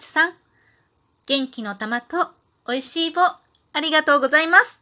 [0.00, 0.32] ちさん。
[1.26, 2.30] 元気の玉と
[2.66, 4.80] 美味しい棒、ありがとうございます。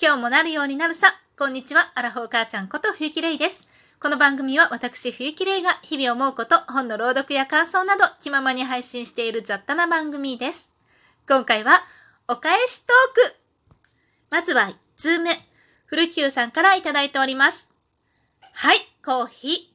[0.00, 1.08] 今日もなるようになるさ。
[1.36, 3.68] こんにちは、アラフォー母ちゃんこと冬木玲です。
[4.00, 10.70] この番組は私冬木玲が日々思うこと、本の朗読や感想など気ままに配信している雑多な番組です。
[11.28, 11.72] 今回は、
[12.28, 13.34] お返しトーク。
[14.30, 15.36] まずは1通目、
[15.86, 17.68] 古久さんからいただいております。
[18.54, 19.71] はい、コーヒー。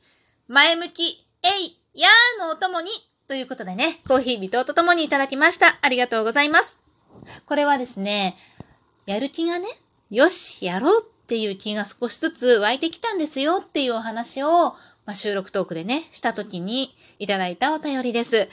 [0.49, 2.89] 前向き、えい、やーのお供に、
[3.27, 5.77] ということでね、コーヒー微糖とともにいただきました。
[5.81, 6.79] ありがとうございます。
[7.45, 8.37] これはですね、
[9.05, 9.67] やる気がね、
[10.09, 18.47] よし、やろうっていう気が少しずつ湧いてきたんですよっていうお話を、まあ、収録トークでね、した時にいただいたお便りです。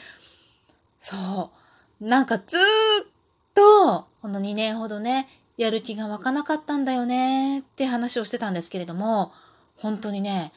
[0.99, 1.53] そ
[2.01, 2.05] う。
[2.05, 2.63] なんかずーっ
[3.55, 9.31] と、この2年ほどね、やる気が湧かなかったんだよねって話をしてたんですけれども、
[9.77, 10.53] 本当にね、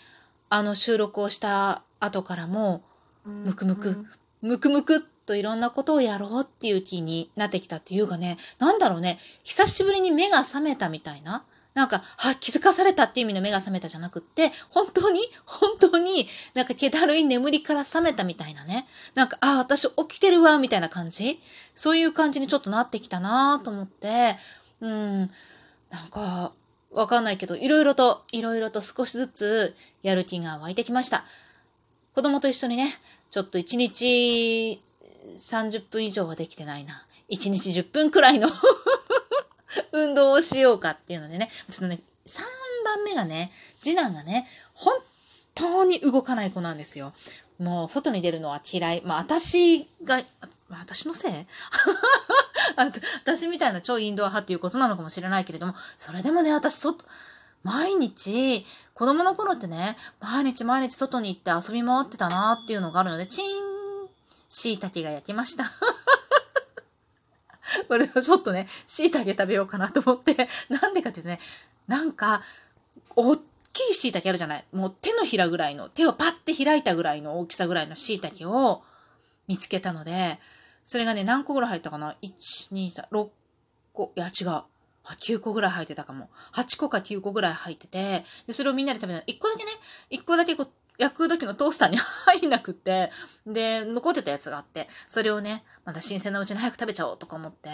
[0.50, 2.84] あの収録をした後からも、
[3.26, 4.06] ムクムク、
[4.42, 11.44] ムクムクっといろんなことをやろうっていう気になってきたっていうかね、なんだろうね、久しぶりに目が覚めたみたいな。
[11.73, 18.88] なんか、は、気づかされたっていう意味の目が覚めたじゃなくって、本当に、本当に、なんか気だるい眠りから覚めたみたいなね。
[19.14, 21.40] なんか、あ、私起きてるわ、みたいな感じ？
[21.75, 24.38] そういう感じにちょっとなってきたなと思って、
[24.81, 25.30] うん、なん
[26.09, 26.52] か、
[26.98, 31.26] わかんないけど、いろいろと、いろいろと少しずつやる気が湧いてきました。
[32.16, 32.92] 子供と一緒にね、
[33.30, 34.81] ちょっと1日
[35.38, 37.06] 30分以上はできてないな。
[37.30, 38.50] 1日10分くらいの
[39.94, 42.42] 運動をしようかっていうのでね、ちょっとね、3
[42.84, 44.95] 番目がね、次男がね、本
[45.53, 47.14] 当に動かない子なんですよ。
[47.59, 49.03] もう外に出るのは嫌い。
[49.06, 50.23] まあ私が、
[50.70, 51.31] 私のせい？
[52.76, 57.04] 私みたいな超インドア派っていうことなのかもしれないけれども、それでもね、私外、
[57.64, 64.08] 毎日、子供の頃ってね、毎日毎日外に行って遊び回ってたなっていうのがあるので、チーン、
[64.50, 65.72] 椎茸が焼けました。
[67.88, 71.40] これをちょっとね、椎茸食べようかなと思って、なんでかっていうとね、
[71.88, 72.41] なんか、
[73.16, 73.40] おっ
[73.74, 74.64] きい椎茸あるじゃない？
[74.72, 78.84] もう手のひらぐらいの、手をパッて開いたぐらいの大きさぐらいの椎茸を
[79.47, 80.40] 見つけたので、
[80.88, 83.30] それがね、何個ぐらい入ったかな ?1、2、3、6
[83.94, 84.14] 個。
[84.16, 84.64] いや、違う。
[85.03, 86.30] 9個ぐらい入ってたかも。
[86.53, 89.72] 8個か9個ぐらい入ってて、で、それをみんなで食べたら、1個だけね、
[90.12, 93.12] 1個だけこう、焼く時のトースターに入んなくって、
[93.46, 97.70] で、残ってたやつがあって、それをね、また新鮮なうちに早く食べちゃおうとか思って、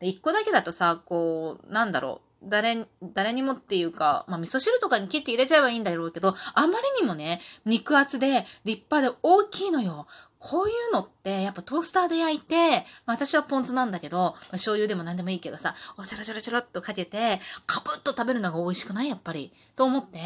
[0.00, 10.06] で、1個だけだとさ、こう、なんだろう、誰、誰にもっていうか、まあ、味噌汁とかに切って入れちゃえばいいんだろうけど、あまりにもね、肉厚で立派で大きいのよ。
[10.38, 19.08] こういうのって、やっぱトースターで焼いて、まあ、私はポン酢なんだけど、まあ、醤油でも何でもいいけどさ、おちょろちょろちょろっとかけて、カプッと食べるのが美味しくない？
[19.08, 19.52] やっぱり。
[19.74, 20.18] と思って、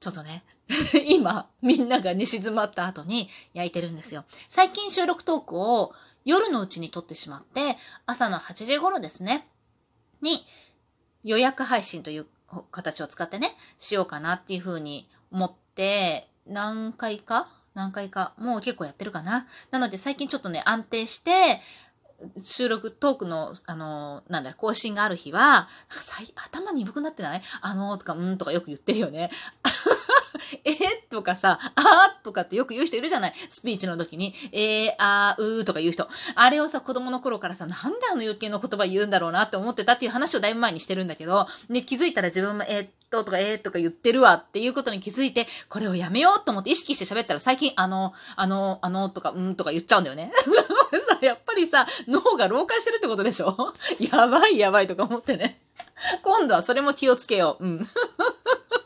[0.00, 0.42] ちょっとね、
[1.08, 4.24] 今、みんなが寝静まった後に焼いてるんですよ。
[4.48, 5.94] 最近収録トークを
[6.24, 9.46] 夜のうちに撮ってしまって、朝の8時頃ですね、
[10.20, 10.44] に
[11.22, 12.26] 予約配信という
[12.70, 19.46] 形を使ってね、しようかなっていうふうに思って、何回か何回か、もう結構やってるかな。
[19.70, 21.60] なので最近ちょっとね、安定して、
[22.40, 25.68] 収録、トークの、あの、なんだろ、更新がある日は、
[26.36, 27.42] 頭鈍くなってない？
[27.60, 29.28] あのー、とか、うんとかよく言ってるよね。
[30.64, 30.74] え
[31.10, 33.34] とかさ、あーとかってよく言う人いるじゃない？
[33.48, 36.08] スピーチの時に、えー、あー、うーとか言う人。
[36.34, 50.32] あれをさ、子供の頃からさ、なんであの余計な言葉言うんだろうなって思ってたっていう話をだいぶ前にしてるんだけど、ね、気づいたら自分も、えー、っととか、えー、とか言ってるわっていうことに気づいて、これをやめようと思って意識して喋ったら最近、あの、あの、あの、とか、うんとか言っちゃうんだよね。
[51.20, 53.74] やっぱりさ、脳が老化してるってことでしょ？
[54.00, 55.60] やばいやばいとか思ってね。
[56.22, 57.64] 今度はそれも気をつけよう。
[57.64, 57.88] うん。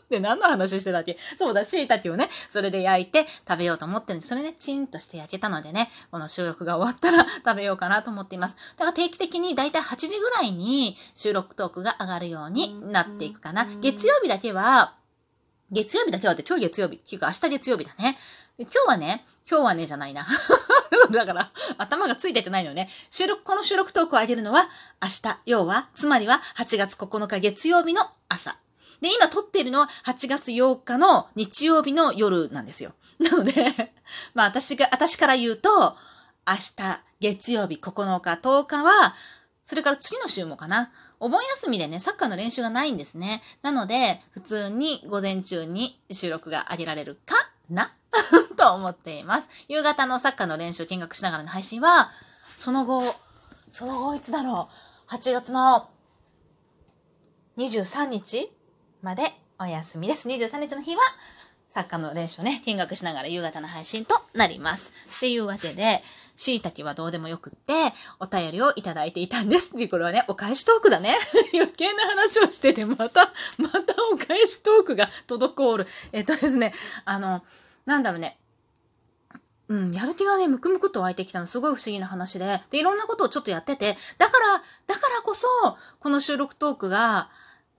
[0.09, 1.17] で、何の話してたっけ？
[1.37, 4.29] そうだ、椎茸をね、それで焼いて食べようと思ってるんです。
[4.29, 8.55] それね、チンとして焼けたのでね、この収録が終わったら 食べようかなと思っています。
[8.77, 13.65] だから定期的にだいたい8時ぐらいに収録トークが上がるようになっていくかな。
[13.81, 14.95] 月曜日だけは、
[15.71, 18.17] 月曜日だけはって今日月曜日、っていうか明日月曜日だね。
[18.59, 20.25] 今日はね、今日はねじゃないな。
[21.11, 22.89] だから、頭がついててないのね。
[23.11, 24.69] 収録、この収録トークを上げるのは
[25.01, 28.57] 明日、要は、つまりは8月9日月曜日の朝。
[29.01, 32.93] で、今撮っているのは8月8日の日曜日の夜なんですよ。
[33.19, 33.93] なので、
[34.33, 35.95] まあ私が、私から言うと、
[36.47, 39.15] 明日、月曜日9日、10日は、
[39.63, 40.91] それから次の週もかな。
[41.19, 43.41] お盆休みでね、サッカーの練習がないんですね。
[43.61, 47.35] なので、普通に午前中に収録が上げられるか
[47.69, 47.91] な？
[48.55, 49.49] と思っています。
[49.67, 52.11] 夕方のサッカーの練習を見学しながらの配信は、
[52.55, 53.15] その後、
[53.69, 54.69] その後いつだろ
[55.09, 55.89] う ?8 月の
[57.57, 58.51] 23日
[59.07, 59.23] まで
[59.57, 60.27] お休みです。
[60.27, 61.01] 23日の日は
[61.69, 64.91] 作家の練習をね、見学しながら夕方の配信となります。
[65.15, 66.03] っていうわけで、
[66.35, 69.69] 椎茸はどうでもよくって、お便りをいただいていたんです。
[69.69, 71.17] っていう、これはね、お返しトークだね。
[71.55, 75.87] 余計な話をしてて、また、またお返しトークが滞る。
[76.11, 76.73] えっとですね、
[77.05, 77.45] あの、
[77.85, 78.37] なんだろうね。
[79.69, 85.47] うん、やる気がね、ムクムクと湧いてきたの、すごい不思議な話で、で、いろんなことをちょっとやってて、だから、だからこそ、
[86.01, 87.29] この収録トークが、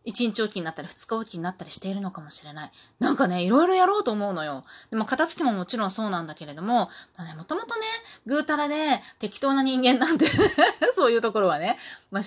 [0.08, 2.70] 1日おきになったり2日おきになったりしているのかもしれない。
[2.98, 4.64] なんかね、いろいろやろうと思うのよ。
[4.90, 7.82] でも、片付けももちろんそうなんだけれども、まあね、もともとね、
[8.26, 8.74] ぐうたらで
[9.18, 10.26] 適当な人間なんで
[10.94, 11.78] そういうところはね、
[12.10, 12.22] まあ、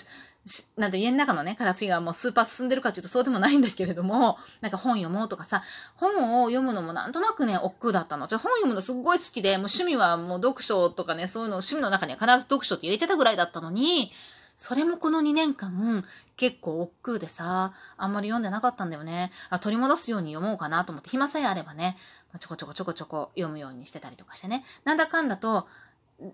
[0.76, 5.62] なんて家の中のね、片付けがもうスーパー進んでるかっていうとそうでもないんだけれども、なんか本読もうとかさ、
[5.96, 8.26] 本を読むのもなんとなくね、億劫だったの。
[8.26, 14.12] じゃ本読むのすっごい好きで、もう趣味はもう読書とかね、そういうの趣味の中には必ず読書って入れてたぐらいだったのに、
[14.62, 16.06] それもこの2年間、
[16.38, 19.32] 結構億劫でさ、あんまり読んでなかったんだよね。
[19.50, 21.98] あ取り戻すように読もうかなと思って、暇さえあればね、
[22.38, 24.64] ちょこちょこちょこちょこ読むようにしてたりとかしてね。
[24.84, 25.68] なんだかんだと、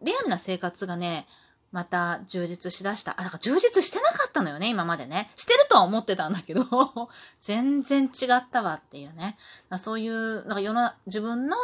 [0.01, 1.25] リアルな生活がね、
[1.71, 3.13] また充実しだした。
[3.13, 5.31] あ、だから充実してなかったのよね、今までね。
[5.37, 6.65] してるとは思ってたんだけど、
[7.39, 9.37] 全然違ったわっていうね。
[9.77, 11.55] そういう、なんか世の、自分の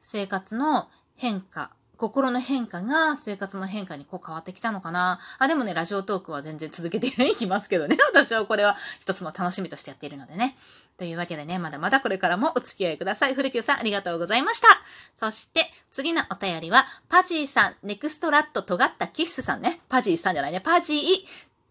[0.00, 1.70] 生活の変化
[2.02, 5.20] 心の変化が生活の変化にこう変わってきたのかな。
[5.38, 7.96] あ、でもね、ラジオトークは全然続けていきますけどね。
[8.12, 10.56] 私はこれは一つの楽しみとしてやっているのでね。
[10.98, 13.34] というわけでね、まだまだこれからもお付き合いください。
[13.34, 14.66] 古久さん、ありがとうございました。
[15.14, 19.80] そして、次のお便りは、パジーさん、ネクストラット尖ったキッスさんね。
[19.88, 20.60] パジーさんじゃないね。
[20.60, 21.00] パジー、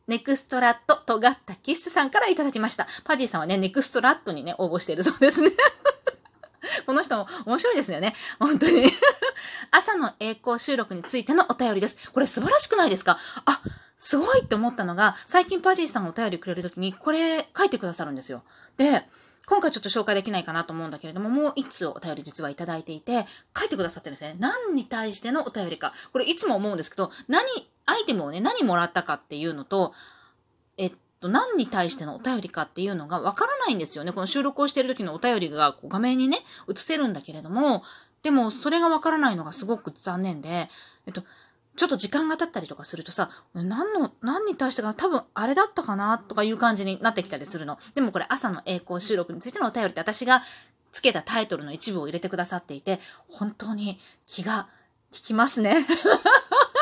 [0.07, 2.87] ネクストラット尖ったキッスさんからいただきました。
[3.03, 5.51] パジーさんはね、ネクストラットにね、応募しているそうですね。
[6.85, 8.15] この人も面白いですよね。
[8.39, 8.85] 本当に
[9.71, 12.11] 朝の栄光収録についてのお便りです。
[12.11, 13.17] これ素晴らしくないですか？
[13.45, 13.61] あ、
[13.97, 18.43] すごいって思ったのが、最近パジーさんお便りくれるときに、これ書いてくださるんですよ。
[18.77, 19.07] で、
[19.47, 23.25] 今回ちょっと紹介できないかなと思うんだけれども、もう一つお便り実はいただいていて、
[23.57, 24.35] 書いてくださってるんですね。
[24.39, 25.93] 何に対してのお便りか。
[26.13, 27.43] これいつも思うんですけど、何、
[27.85, 29.93] アイテムをね、何もらったかっていうのと、
[30.77, 34.11] えっと、何に対してのお便りかっていうのがわからないんですよね。
[34.11, 36.39] この収録をしてる時のお便りがこう画面にね、
[36.69, 37.83] 映せるんだけれども、
[38.23, 40.67] でもそれがわからないのがすごく残念で、
[41.05, 41.23] えっと、
[41.75, 47.79] ちょっと時間が経ったりとかするとさ、何の、何に対してかな多分あれだったかなとかいう感じになってきたりするの。
[47.95, 50.43] でもこれ朝の栄光収録についてのお便りって私が
[50.91, 54.67] つけたタイトルの一部を入れてくださっていて、本当に気が
[55.13, 55.85] 利きますね。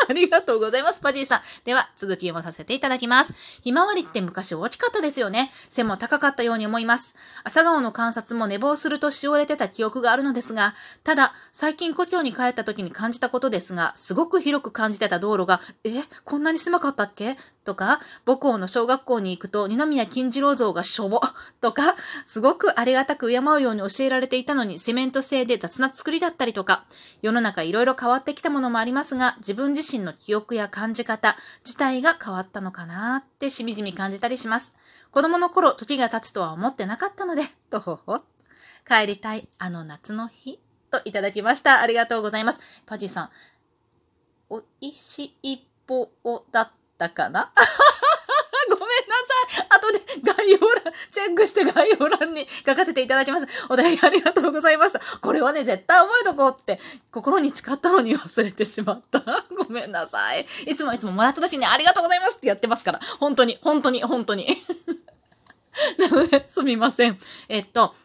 [0.09, 1.41] ありがとうございます、パジーさん。
[1.65, 3.35] では、続き読まさせていただきます。
[3.61, 5.51] ひまわりって昔大きかったですよね。
[5.69, 7.15] 背も高かったように思います。
[7.43, 10.73] 朝顔の観察も寝坊するとしおれてた記憶があるのですが、
[11.03, 15.91] ただ、最近故郷に帰った時に感じたことですが、すごく広く感じてた道路が、え、
[16.25, 17.37] こんなに狭かったっけ？
[17.69, 21.21] とか、母校の小学校に行くと二宮金次郎像がしょぼ
[21.61, 21.95] とか、
[22.25, 26.85] すごくありがたく敬うように教えられていたのにセメント製で雑な作りだったりとか、
[27.21, 34.75] 世の中いろいろ変わってきたものもありますが、自分自身の記憶や感じ方自体が変わったのかなってしみじみ感じたりします。
[35.11, 38.21] 子供の頃、時が経つとは思ってなかったので、とほほ。
[38.87, 41.81] 帰りたい、あの夏の日、といただきました。
[41.81, 42.81] ありがとうございます。
[42.87, 43.29] パジーさん、
[44.49, 46.09] おいしい棒
[46.51, 47.51] だったかな？
[48.69, 48.91] ごめんな
[49.55, 49.67] さい。
[49.69, 53.47] 後で概要欄、チェックして概要欄に書かせていただきます。
[53.69, 54.99] お便りありがとうございました。
[55.21, 56.79] これはね、絶対覚えとこうって
[57.11, 59.21] 心に誓ったのに忘れてしまった。
[59.57, 60.45] ごめんなさい。
[60.67, 62.99] いつもいつももらった時にありがとうございますってやってますから。
[63.19, 64.47] 本当に、本当に、本当に。
[65.97, 67.19] な ので、すみません。
[67.47, 67.95] えっと、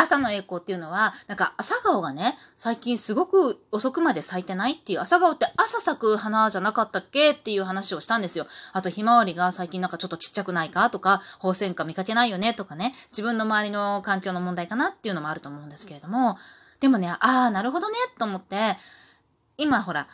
[0.00, 7.32] 朝の栄光っていうのは、なんか朝顔がね、最近すごく遅くまで咲いてないっていう、朝顔って朝咲く花じゃなかったっけ？
[7.32, 8.46] っていう話をしたんですよ。
[8.72, 10.88] あと、ひまわりが最近なんかちょっとちっちゃくないか？
[10.90, 12.54] とか、放線花見かけないよね？
[12.54, 14.88] とかね、自分の周りの環境の問題かな？
[14.88, 16.38] っていうのもあると思うんですけれども、
[16.80, 18.76] でもね、ああ、なるほどね、と思って、
[19.56, 20.06] 今ほら、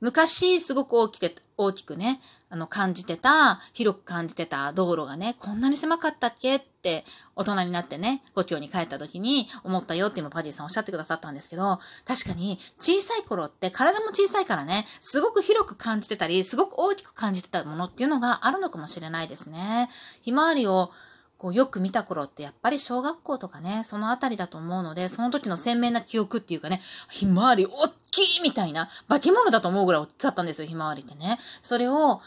[0.00, 7.04] 昔すごく大きくて、大きくね、あの、感じてた、広く感じてた道路がね、こんなに狭かったっけって、
[7.36, 19.90] 大人になってね、故郷に帰った時に思ったよって今パジーさんおっしゃってくださったんですけど、確かに小さい頃って体も小さいからね、すごく広く感じてたり、すごく大きく感じてたものっていうのがあるのかもしれないですね。
[20.22, 20.90] ひまわりを
[21.38, 27.72] こうよく見た頃ってやっぱり小学校とかね、そのあたりだと思うので、その時の鮮明な記憶っていうかね、ひまわりおっ
[28.10, 31.38] きいみたいな、化け物だと思うぐらい大きかったんですよ、ひまわりってね。
[31.62, 32.20] それを、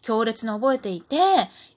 [0.00, 1.18] 強烈に覚えていて、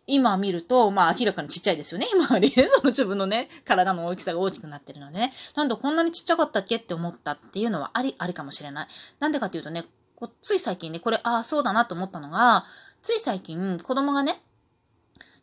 [0.06, 2.52] 今見ると、まあ明らかにちっちゃいですよね、ひまわり。
[2.54, 5.34] その自分のね、体の大きさが大きくなってるのでね。
[5.56, 8.88] なんでこんなにちっちゃかったっけって思ったっていうのはあり、ありかもしれない。
[9.20, 12.66] なんでかっていうとね、こつい最近ね、これ、ああ、そうだなと思ったのが、
[13.02, 14.42] つい最近、子供がね、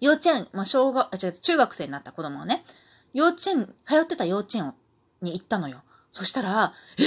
[0.02, 2.64] 幼稚園、まあ、小学、あ、違う、中学生になった子供をね、
[3.14, 4.75] 幼稚園、通ってた幼稚園
[5.23, 5.82] に行ったのよ。
[6.11, 7.04] そしたら、え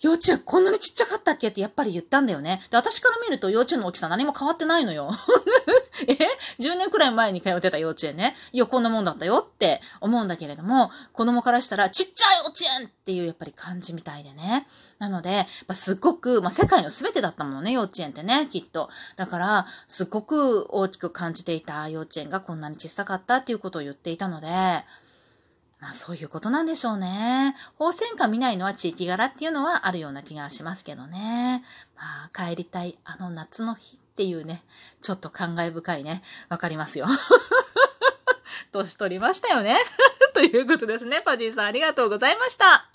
[0.00, 2.62] 幼稚園こんなにちっちゃかったっけってやっぱり言ったんだよね。
[2.70, 5.10] で、私から見ると幼稚園の大きさ何も変わってないのよ。
[6.58, 8.36] え ?10 年くらい前に通ってた幼稚園ね。
[8.52, 14.66] いや、こんなもんだったよって思うんだけれども、子供からしたらちっちゃい幼稚園っていうやっぱり感じみたいでね。
[14.98, 18.88] なので、ますっごく、まあ、世界の全てだったものね、幼稚園ってね、きっと。
[19.16, 24.46] だから、すっごく大きく感じていた幼稚園がこんなに小さかったっていうことを言っていたので、
[25.84, 27.54] まあそういうことなんでしょうね。
[27.76, 31.62] 放線下見ないのは地域柄っていうのはあるような気がしますけどね。
[31.94, 34.62] まあ帰りたいあの夏の日っていうね、
[35.02, 36.22] ちょっと感慨深いね。
[36.48, 37.06] わかりますよ。
[38.70, 39.76] 年取りましたよね。
[40.34, 41.20] ということですね。
[41.20, 42.88] パジーさんありがとうございました。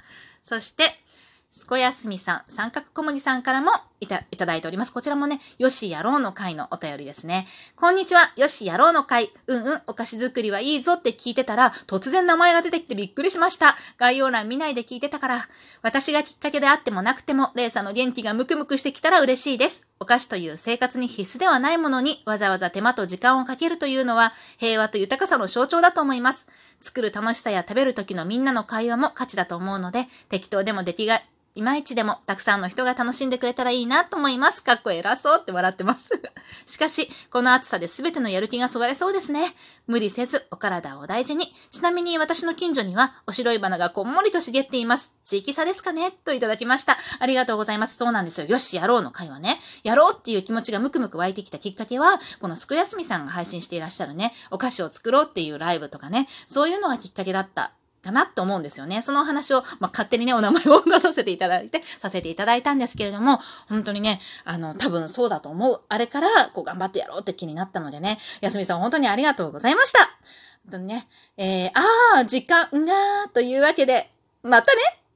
[0.45, 1.03] そして、
[1.51, 4.93] すこやすみさん、三角小麦さんからもいた、いただいております。
[4.93, 7.47] こちらもね、よしやろうの会のお便りですね。
[7.75, 9.31] こんにちは、よしやろうの会。
[9.47, 13.75] うんうん、お菓子作りはいいぞって聞いてたら、突然名前が出てきてびっくりしました。
[13.97, 15.49] 概要欄見ないで聞いてたから。
[15.81, 19.85] 私がきっかけであってもなくても、レイさんの元気がムクムクしてきたら嬉しいです。
[19.99, 26.47] お菓子という生活に必須ではないものに、わざわざ手間と時間をかけるというのは、平和と豊かさの象徴だと思います。
[26.81, 31.21] 作る楽しさや食べる時のみんなの会話も価値だと思うので、適当でも出来が
[31.59, 34.63] いまいちでもたくさんの人が楽しんでくれたらいいなと思います。
[34.63, 36.09] かっこ偉そうって笑ってます。
[36.65, 39.53] しかし、この暑さで全てのやる気がそがれそうですね。
[39.85, 41.53] 無理せずお体を大事に。
[41.69, 45.11] ちなみに私の近所にはお白い花がこんもりと茂っています。
[45.25, 46.11] 地域差ですかね？
[46.23, 46.97] といただきました。
[47.19, 47.97] ありがとうございます。
[47.97, 48.47] そうなんですよ。
[48.47, 49.59] よし、やろうの会はね。
[49.83, 59.01] やろうっていう気持ちがムクムク湧いてきたきっかけは、このすくやすみさんが配信していらっしゃるね、お菓子を作ろうっていうライブとかね、そういうのがきっかけだったかなと思うんですよね。
[59.01, 65.81] その話を、まあ、勝手にね、お名前を出させていただいて、させていただいたんですけれども、本当にね、あの、多分そうだと思う。
[65.89, 69.99] あれから、こう、頑張ってやろうって気になったのでね、やすみさん本当にありがとうございました。
[69.99, 74.09] 本当にね、えー、あー、時間が、というわけで、
[74.43, 74.98] またね